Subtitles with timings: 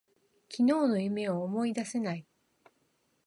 [0.49, 2.25] 昨日の夢を思い出せない。